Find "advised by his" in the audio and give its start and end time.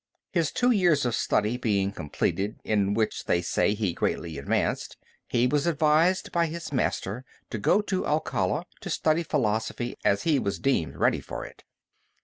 5.67-6.73